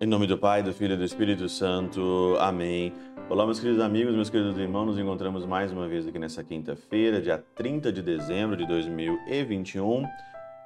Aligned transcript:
Em 0.00 0.06
nome 0.06 0.26
do 0.28 0.38
Pai, 0.38 0.62
do 0.62 0.72
Filho 0.72 0.94
e 0.94 0.96
do 0.96 1.04
Espírito 1.04 1.48
Santo. 1.48 2.36
Amém. 2.38 2.92
Olá, 3.28 3.44
meus 3.44 3.58
queridos 3.58 3.82
amigos, 3.82 4.14
meus 4.14 4.30
queridos 4.30 4.56
irmãos. 4.58 4.84
Nos 4.84 4.98
encontramos 4.98 5.44
mais 5.44 5.72
uma 5.72 5.88
vez 5.88 6.06
aqui 6.06 6.18
nessa 6.18 6.44
quinta-feira, 6.44 7.20
dia 7.20 7.42
30 7.56 7.90
de 7.90 8.00
dezembro 8.00 8.56
de 8.56 8.64
2021. 8.64 10.04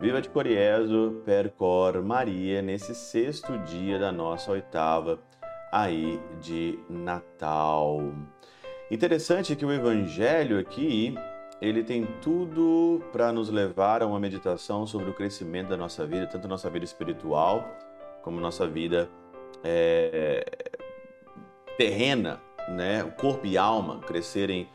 Viva 0.00 0.20
de 0.20 0.28
Coriezo, 0.28 1.22
Percor 1.24 2.02
Maria, 2.02 2.60
nesse 2.60 2.94
sexto 2.94 3.56
dia 3.60 3.98
da 3.98 4.12
nossa 4.12 4.52
oitava 4.52 5.18
aí 5.72 6.20
de 6.42 6.78
Natal. 6.90 8.12
Interessante 8.90 9.56
que 9.56 9.64
o 9.64 9.72
Evangelho 9.72 10.58
aqui 10.58 11.14
ele 11.60 11.82
tem 11.82 12.06
tudo 12.22 13.02
para 13.12 13.32
nos 13.32 13.48
levar 13.48 14.02
a 14.02 14.06
uma 14.06 14.20
meditação 14.20 14.86
sobre 14.86 15.10
o 15.10 15.14
crescimento 15.14 15.68
da 15.68 15.76
nossa 15.76 16.06
vida, 16.06 16.26
tanto 16.26 16.46
nossa 16.46 16.70
vida 16.70 16.84
espiritual 16.84 17.68
como 18.22 18.40
nossa 18.40 18.66
vida 18.66 19.08
é, 19.64 20.44
terrena, 21.76 22.40
né? 22.68 23.02
Corpo 23.18 23.46
e 23.46 23.56
alma 23.56 24.00
crescerem 24.00 24.68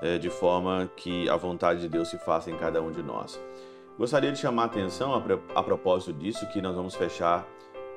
é, 0.00 0.16
de 0.16 0.30
forma 0.30 0.90
que 0.96 1.28
a 1.28 1.36
vontade 1.36 1.80
de 1.80 1.88
Deus 1.88 2.08
se 2.08 2.18
faça 2.18 2.50
em 2.50 2.56
cada 2.56 2.80
um 2.80 2.90
de 2.90 3.02
nós. 3.02 3.40
Gostaria 3.98 4.32
de 4.32 4.38
chamar 4.38 4.62
a 4.62 4.66
atenção 4.66 5.14
a, 5.14 5.22
a 5.54 5.62
propósito 5.62 6.12
disso 6.12 6.46
que 6.48 6.62
nós 6.62 6.74
vamos 6.74 6.94
fechar 6.94 7.46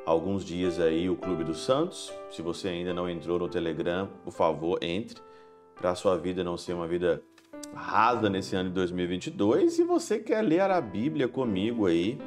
alguns 0.05 0.43
dias 0.43 0.79
aí 0.79 1.09
o 1.09 1.15
Clube 1.15 1.45
dos 1.45 1.63
Santos. 1.63 2.13
Se 2.29 2.41
você 2.41 2.67
ainda 2.67 2.93
não 2.93 3.09
entrou 3.09 3.39
no 3.39 3.47
Telegram, 3.47 4.09
por 4.23 4.33
favor, 4.33 4.79
entre 4.81 5.21
para 5.75 5.91
a 5.91 5.95
sua 5.95 6.17
vida 6.17 6.43
não 6.43 6.57
ser 6.57 6.73
uma 6.73 6.87
vida 6.87 7.23
rasa 7.73 8.29
nesse 8.29 8.55
ano 8.55 8.69
de 8.69 8.75
2022. 8.75 9.73
Se 9.73 9.83
você 9.83 10.19
quer 10.19 10.41
ler 10.41 10.61
a 10.61 10.79
Bíblia 10.79 11.27
comigo 11.27 11.85
aí, 11.85 12.19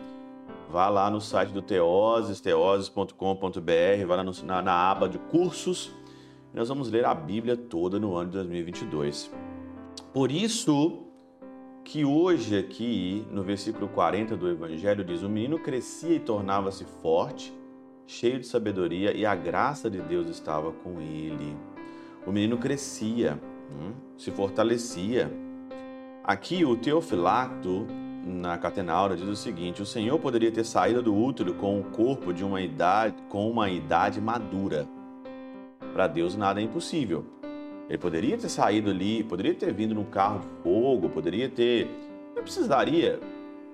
vá 0.70 0.88
lá 0.88 1.10
no 1.10 1.20
site 1.20 1.50
do 1.50 1.62
Teoses, 1.62 2.40
teoses.com.br, 2.40 4.06
vá 4.06 4.16
lá 4.16 4.24
no, 4.24 4.32
na, 4.44 4.62
na 4.62 4.90
aba 4.90 5.08
de 5.08 5.18
cursos. 5.18 5.92
Nós 6.52 6.68
vamos 6.68 6.90
ler 6.90 7.04
a 7.04 7.14
Bíblia 7.14 7.56
toda 7.56 7.98
no 7.98 8.16
ano 8.16 8.30
de 8.30 8.36
2022. 8.36 9.30
Por 10.12 10.32
isso 10.32 11.02
que 11.84 12.04
hoje 12.04 12.58
aqui, 12.58 13.24
no 13.30 13.42
versículo 13.42 13.88
40 13.88 14.36
do 14.36 14.48
Evangelho, 14.48 15.04
diz: 15.04 15.22
O 15.22 15.28
menino 15.28 15.58
crescia 15.58 16.16
e 16.16 16.20
tornava-se 16.20 16.84
forte, 16.84 17.52
cheio 18.06 18.40
de 18.40 18.46
sabedoria, 18.46 19.16
e 19.16 19.24
a 19.24 19.34
graça 19.34 19.88
de 19.88 20.00
Deus 20.00 20.28
estava 20.28 20.72
com 20.72 21.00
ele. 21.00 21.56
O 22.26 22.32
menino 22.32 22.58
crescia, 22.58 23.40
hum, 23.70 23.92
se 24.16 24.30
fortalecia. 24.30 25.30
Aqui 26.24 26.64
o 26.64 26.76
Teofilacto 26.76 27.86
na 28.26 28.58
Catenaura 28.58 29.16
diz 29.16 29.28
o 29.28 29.36
seguinte: 29.36 29.80
o 29.80 29.86
Senhor 29.86 30.18
poderia 30.18 30.50
ter 30.50 30.64
saído 30.64 31.02
do 31.02 31.14
útero 31.14 31.54
com 31.54 31.78
o 31.78 31.84
corpo 31.84 32.32
de 32.32 32.44
uma 32.44 32.60
idade, 32.60 33.14
com 33.28 33.48
uma 33.50 33.70
idade 33.70 34.20
madura. 34.20 34.88
Para 35.92 36.06
Deus 36.08 36.36
nada 36.36 36.60
é 36.60 36.64
impossível. 36.64 37.24
Ele 37.88 37.98
poderia 37.98 38.36
ter 38.36 38.48
saído 38.48 38.90
ali, 38.90 39.22
poderia 39.22 39.54
ter 39.54 39.72
vindo 39.72 39.94
num 39.94 40.04
carro 40.04 40.40
de 40.40 40.48
fogo, 40.62 41.08
poderia 41.08 41.48
ter. 41.48 41.88
Não 42.34 42.42
precisaria, 42.42 43.20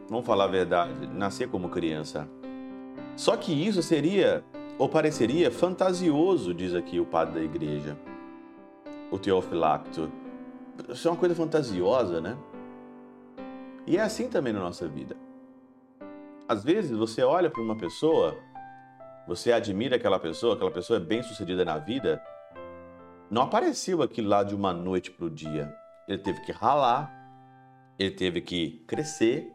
vamos 0.08 0.26
falar 0.26 0.44
a 0.44 0.48
verdade, 0.48 0.92
nascer 1.14 1.48
como 1.48 1.70
criança. 1.70 2.28
Só 3.16 3.36
que 3.36 3.52
isso 3.52 3.82
seria, 3.82 4.44
ou 4.78 4.88
pareceria, 4.88 5.50
fantasioso, 5.50 6.52
diz 6.52 6.74
aqui 6.74 7.00
o 7.00 7.04
padre 7.06 7.34
da 7.34 7.42
igreja, 7.42 7.96
o 9.12 9.18
Teofilacto. 9.18 10.10
É 10.88 11.08
uma 11.08 11.16
coisa 11.16 11.34
fantasiosa, 11.34 12.20
né? 12.20 12.36
E 13.86 13.98
é 13.98 14.00
assim 14.00 14.28
também 14.28 14.52
na 14.52 14.60
nossa 14.60 14.88
vida. 14.88 15.14
Às 16.48 16.64
vezes 16.64 16.96
você 16.96 17.22
olha 17.22 17.50
para 17.50 17.62
uma 17.62 17.76
pessoa, 17.76 18.36
você 19.28 19.52
admira 19.52 19.96
aquela 19.96 20.18
pessoa, 20.18 20.54
aquela 20.54 20.70
pessoa 20.70 20.96
é 20.96 21.00
bem 21.00 21.22
sucedida 21.22 21.64
na 21.64 21.78
vida, 21.78 22.22
não 23.30 23.42
apareceu 23.42 24.02
aquilo 24.02 24.28
lá 24.28 24.42
de 24.42 24.54
uma 24.54 24.72
noite 24.72 25.10
para 25.10 25.26
o 25.26 25.30
dia. 25.30 25.74
Ele 26.08 26.18
teve 26.18 26.40
que 26.40 26.52
ralar, 26.52 27.12
ele 27.98 28.10
teve 28.10 28.40
que 28.40 28.84
crescer, 28.86 29.52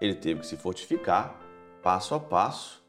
ele 0.00 0.14
teve 0.14 0.40
que 0.40 0.46
se 0.46 0.56
fortificar, 0.56 1.38
passo 1.82 2.14
a 2.14 2.20
passo, 2.20 2.84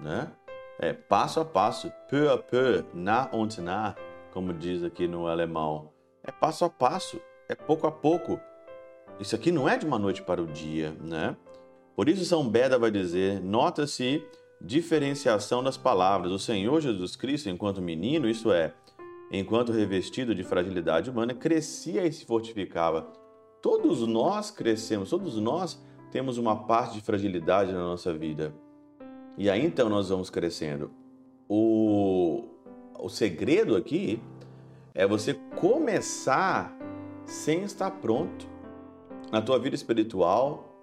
né? 0.00 0.32
É, 0.80 0.92
passo 0.92 1.40
a 1.40 1.44
passo, 1.44 1.92
peu 2.08 2.32
a 2.32 2.38
peu, 2.38 2.84
na 2.94 3.28
und 3.32 3.60
na, 3.60 3.96
como 4.38 4.54
diz 4.54 4.84
aqui 4.84 5.08
no 5.08 5.26
alemão. 5.26 5.90
É 6.22 6.30
passo 6.30 6.64
a 6.64 6.70
passo, 6.70 7.20
é 7.48 7.56
pouco 7.56 7.88
a 7.88 7.90
pouco. 7.90 8.38
Isso 9.18 9.34
aqui 9.34 9.50
não 9.50 9.68
é 9.68 9.76
de 9.76 9.84
uma 9.84 9.98
noite 9.98 10.22
para 10.22 10.40
o 10.40 10.46
dia, 10.46 10.96
né? 11.00 11.36
Por 11.96 12.08
isso 12.08 12.24
São 12.24 12.48
Beda 12.48 12.78
vai 12.78 12.88
dizer: 12.88 13.40
nota-se 13.40 14.24
diferenciação 14.60 15.60
das 15.60 15.76
palavras. 15.76 16.30
O 16.30 16.38
Senhor 16.38 16.80
Jesus 16.80 17.16
Cristo, 17.16 17.48
enquanto 17.48 17.82
menino, 17.82 18.28
isso 18.28 18.52
é, 18.52 18.72
enquanto 19.32 19.72
revestido 19.72 20.32
de 20.36 20.44
fragilidade 20.44 21.10
humana, 21.10 21.34
crescia 21.34 22.06
e 22.06 22.12
se 22.12 22.24
fortificava. 22.24 23.10
Todos 23.60 24.06
nós 24.06 24.52
crescemos, 24.52 25.10
todos 25.10 25.36
nós 25.36 25.84
temos 26.12 26.38
uma 26.38 26.64
parte 26.64 26.94
de 26.94 27.00
fragilidade 27.00 27.72
na 27.72 27.80
nossa 27.80 28.14
vida. 28.14 28.54
E 29.36 29.50
aí 29.50 29.66
então 29.66 29.88
nós 29.88 30.10
vamos 30.10 30.30
crescendo. 30.30 30.92
O, 31.48 32.27
o 32.98 33.08
segredo 33.08 33.76
aqui 33.76 34.20
é 34.94 35.06
você 35.06 35.34
começar 35.56 36.76
sem 37.24 37.62
estar 37.62 37.90
pronto 37.92 38.46
na 39.30 39.40
tua 39.40 39.58
vida 39.58 39.76
espiritual, 39.76 40.74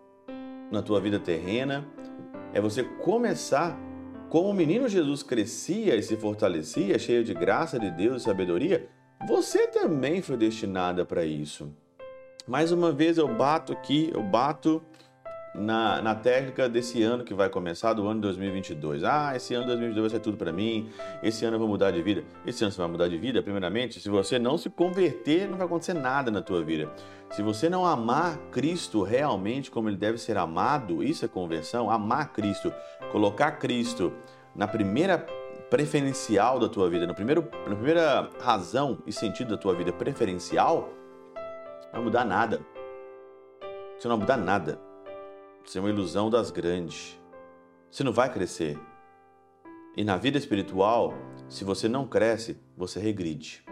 na 0.71 0.81
tua 0.81 1.01
vida 1.01 1.19
terrena, 1.19 1.85
é 2.53 2.61
você 2.61 2.83
começar 2.83 3.77
como 4.29 4.49
o 4.49 4.53
menino 4.53 4.87
Jesus 4.87 5.23
crescia 5.23 5.95
e 5.95 6.03
se 6.03 6.15
fortalecia, 6.15 6.97
cheio 6.97 7.23
de 7.23 7.33
graça 7.33 7.79
de 7.79 7.91
Deus 7.91 8.21
e 8.21 8.25
sabedoria, 8.25 8.89
você 9.27 9.67
também 9.67 10.21
foi 10.21 10.37
destinada 10.37 11.05
para 11.05 11.25
isso. 11.25 11.71
Mais 12.47 12.71
uma 12.71 12.91
vez 12.91 13.17
eu 13.17 13.27
bato 13.27 13.73
aqui, 13.73 14.11
eu 14.13 14.21
bato 14.21 14.81
na, 15.57 16.01
na 16.01 16.15
técnica 16.15 16.67
desse 16.67 17.01
ano 17.01 17.23
que 17.23 17.33
vai 17.33 17.49
começar, 17.49 17.93
do 17.93 18.07
ano 18.07 18.21
2022. 18.21 19.03
Ah, 19.03 19.33
esse 19.35 19.53
ano 19.53 19.65
2022 19.65 20.11
vai 20.11 20.19
ser 20.19 20.23
tudo 20.23 20.37
para 20.37 20.51
mim, 20.51 20.89
esse 21.23 21.45
ano 21.45 21.55
eu 21.55 21.59
vou 21.59 21.67
mudar 21.67 21.91
de 21.91 22.01
vida. 22.01 22.23
Esse 22.45 22.63
ano 22.63 22.71
você 22.71 22.77
vai 22.79 22.89
mudar 22.89 23.07
de 23.07 23.17
vida, 23.17 23.41
primeiramente, 23.41 23.99
se 23.99 24.09
você 24.09 24.37
não 24.37 24.57
se 24.57 24.69
converter, 24.69 25.47
não 25.47 25.57
vai 25.57 25.65
acontecer 25.65 25.93
nada 25.93 26.29
na 26.29 26.41
tua 26.41 26.63
vida. 26.63 26.89
Se 27.31 27.41
você 27.41 27.69
não 27.69 27.85
amar 27.85 28.37
Cristo 28.51 29.03
realmente 29.03 29.71
como 29.71 29.89
ele 29.89 29.97
deve 29.97 30.17
ser 30.17 30.37
amado, 30.37 31.03
isso 31.03 31.25
é 31.25 31.27
conversão, 31.27 31.89
amar 31.89 32.31
Cristo, 32.33 32.71
colocar 33.11 33.53
Cristo 33.53 34.13
na 34.55 34.67
primeira 34.67 35.17
preferencial 35.69 36.59
da 36.59 36.69
tua 36.69 36.89
vida, 36.89 37.07
no 37.07 37.15
primeiro, 37.15 37.47
na 37.67 37.75
primeira 37.75 38.29
razão 38.39 38.99
e 39.05 39.11
sentido 39.11 39.49
da 39.49 39.57
tua 39.57 39.73
vida 39.73 39.91
preferencial, 39.91 40.89
não 41.85 41.93
vai 41.93 42.01
mudar 42.03 42.25
nada. 42.25 42.61
Você 43.97 44.07
não 44.07 44.17
vai 44.17 44.25
mudar 44.25 44.37
nada. 44.37 44.84
Isso 45.65 45.79
é 45.79 45.81
uma 45.81 45.89
ilusão 45.89 46.29
das 46.29 46.51
grandes. 46.51 47.19
Você 47.89 48.03
não 48.03 48.13
vai 48.13 48.31
crescer. 48.31 48.77
E 49.97 50.03
na 50.03 50.15
vida 50.15 50.37
espiritual, 50.37 51.13
se 51.49 51.63
você 51.63 51.89
não 51.89 52.05
cresce, 52.05 52.57
você 52.77 52.99
regride. 52.99 53.65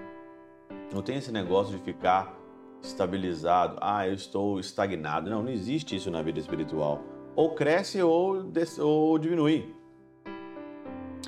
Não 0.91 1.03
tem 1.03 1.17
esse 1.17 1.31
negócio 1.31 1.77
de 1.77 1.83
ficar 1.83 2.35
estabilizado. 2.81 3.77
Ah, 3.79 4.07
eu 4.07 4.13
estou 4.13 4.59
estagnado. 4.59 5.29
Não, 5.29 5.43
não 5.43 5.51
existe 5.51 5.95
isso 5.95 6.09
na 6.09 6.21
vida 6.21 6.39
espiritual. 6.39 7.03
Ou 7.35 7.53
cresce 7.53 8.01
ou, 8.01 8.51
ou 8.79 9.19
diminui. 9.19 9.75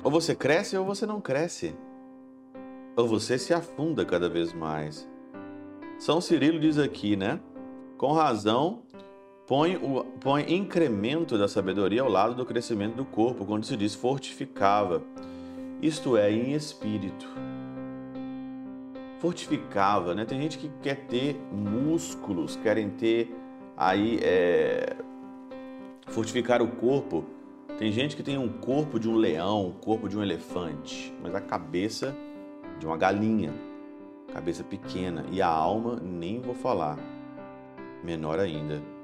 Ou 0.02 0.10
você 0.10 0.34
cresce 0.34 0.76
ou 0.76 0.84
você 0.84 1.06
não 1.06 1.20
cresce. 1.20 1.76
Ou 2.96 3.06
você 3.06 3.38
se 3.38 3.54
afunda 3.54 4.04
cada 4.04 4.28
vez 4.28 4.52
mais. 4.52 5.08
São 5.98 6.20
Cirilo 6.20 6.58
diz 6.58 6.76
aqui, 6.76 7.14
né? 7.14 7.40
Com 7.96 8.12
razão, 8.12 8.82
põe, 9.46 9.76
o, 9.76 10.04
põe 10.20 10.52
incremento 10.52 11.38
da 11.38 11.46
sabedoria 11.46 12.02
ao 12.02 12.08
lado 12.08 12.34
do 12.34 12.44
crescimento 12.44 12.96
do 12.96 13.04
corpo, 13.04 13.44
quando 13.44 13.64
se 13.64 13.76
diz 13.76 13.94
fortificava, 13.94 15.02
isto 15.80 16.16
é, 16.16 16.30
em 16.30 16.52
espírito. 16.52 17.28
Fortificava, 19.20 20.14
né? 20.14 20.24
Tem 20.24 20.40
gente 20.40 20.58
que 20.58 20.70
quer 20.82 21.06
ter 21.06 21.36
músculos, 21.52 22.56
querem 22.56 22.90
ter 22.90 23.34
aí 23.76 24.18
é, 24.22 24.96
fortificar 26.08 26.60
o 26.60 26.68
corpo. 26.68 27.24
Tem 27.78 27.92
gente 27.92 28.16
que 28.16 28.22
tem 28.22 28.38
um 28.38 28.48
corpo 28.48 28.98
de 28.98 29.08
um 29.08 29.16
leão, 29.16 29.68
um 29.68 29.72
corpo 29.72 30.08
de 30.08 30.16
um 30.16 30.22
elefante, 30.22 31.14
mas 31.22 31.34
a 31.34 31.40
cabeça 31.40 32.16
de 32.78 32.86
uma 32.86 32.96
galinha, 32.96 33.52
cabeça 34.32 34.64
pequena 34.64 35.24
e 35.30 35.40
a 35.42 35.48
alma 35.48 36.00
nem 36.02 36.40
vou 36.40 36.54
falar, 36.54 36.98
menor 38.02 38.38
ainda 38.38 38.95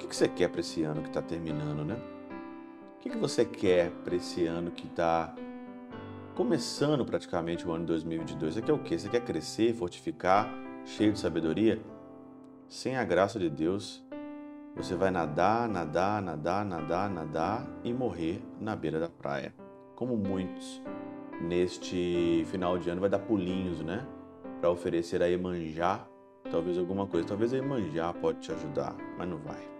que, 0.00 0.08
que 0.08 0.16
você 0.16 0.28
quer 0.28 0.48
para 0.48 0.60
esse 0.60 0.82
ano 0.82 1.02
que 1.02 1.08
está 1.08 1.22
terminando, 1.22 1.84
né? 1.84 1.96
O 2.96 3.00
que, 3.00 3.10
que 3.10 3.16
você 3.16 3.44
quer 3.44 3.90
para 4.04 4.16
esse 4.16 4.46
ano 4.46 4.70
que 4.70 4.86
está 4.86 5.34
começando 6.34 7.04
praticamente 7.04 7.66
o 7.66 7.72
ano 7.72 7.84
de 7.84 7.88
2022? 7.88 8.54
Você 8.54 8.62
quer 8.62 8.72
o 8.72 8.78
quê? 8.78 8.98
Você 8.98 9.08
quer 9.08 9.24
crescer, 9.24 9.74
fortificar, 9.74 10.52
cheio 10.84 11.12
de 11.12 11.18
sabedoria? 11.18 11.80
sem 12.70 12.96
a 12.96 13.02
graça 13.02 13.36
de 13.36 13.50
Deus, 13.50 14.00
você 14.76 14.94
vai 14.94 15.10
nadar, 15.10 15.68
nadar, 15.68 16.22
nadar, 16.22 16.64
nadar, 16.64 17.10
nadar 17.10 17.68
e 17.82 17.92
morrer 17.92 18.40
na 18.60 18.76
beira 18.76 19.00
da 19.00 19.08
praia. 19.08 19.52
Como 19.96 20.16
muitos 20.16 20.80
neste 21.40 22.46
final 22.46 22.78
de 22.78 22.88
ano 22.88 23.00
vai 23.00 23.10
dar 23.10 23.18
pulinhos, 23.18 23.80
né? 23.80 24.06
Para 24.60 24.70
oferecer 24.70 25.20
a 25.20 25.28
Emanjá, 25.28 26.06
talvez 26.48 26.78
alguma 26.78 27.08
coisa. 27.08 27.26
Talvez 27.26 27.52
a 27.52 27.58
Emanjá 27.58 28.12
pode 28.12 28.38
te 28.38 28.52
ajudar, 28.52 28.94
mas 29.18 29.28
não 29.28 29.38
vai. 29.38 29.79